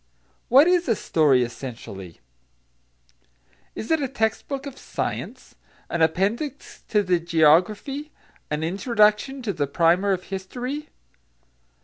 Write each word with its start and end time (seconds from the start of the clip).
What 0.49 0.65
is 0.67 0.89
a 0.89 0.95
story, 0.95 1.43
essentially? 1.43 2.21
Is 3.75 3.91
it 3.91 4.01
a 4.01 4.07
text 4.07 4.47
book 4.47 4.65
of 4.65 4.79
science, 4.79 5.53
an 5.91 6.01
appendix 6.01 6.81
to 6.87 7.03
the 7.03 7.19
geography, 7.19 8.11
an 8.49 8.63
introduction 8.63 9.43
to 9.43 9.53
the 9.53 9.67
primer 9.67 10.11
of 10.11 10.23
history? 10.23 10.89